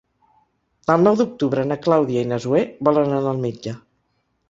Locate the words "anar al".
3.19-3.47